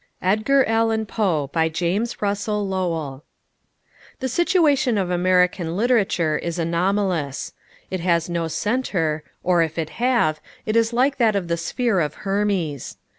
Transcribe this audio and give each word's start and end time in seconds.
R. 0.19 0.31
EDGAR 0.31 0.63
ALLAN 0.67 1.05
POE 1.05 1.49
By 1.53 1.69
James 1.69 2.23
Russell 2.23 2.67
Lowell 2.67 3.23
The 4.19 4.27
situation 4.27 4.97
of 4.97 5.11
American 5.11 5.77
literature 5.77 6.39
is 6.39 6.57
anomalous. 6.57 7.53
It 7.91 7.99
has 7.99 8.27
no 8.27 8.47
centre, 8.47 9.23
or, 9.43 9.61
if 9.61 9.77
it 9.77 9.91
have, 10.01 10.41
it 10.65 10.75
is 10.75 10.91
like 10.91 11.17
that 11.17 11.35
of 11.35 11.49
the 11.49 11.55
sphere 11.57 11.99
of 11.99 12.15
Hermes. 12.25 12.97